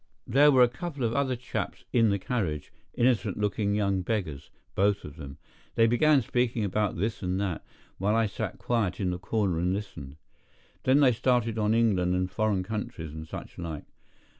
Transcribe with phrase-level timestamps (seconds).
[0.25, 5.03] There were a couple of other chaps in the carriage, innocent looking young beggars, both
[5.05, 5.37] of them.
[5.75, 7.63] They began speaking about this and that,
[7.99, 10.15] while I sat quiet in the corner and listened.
[10.85, 13.83] Then they started on England and foreign countries, and such like.